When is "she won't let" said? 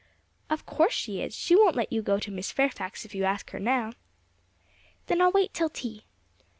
1.35-1.93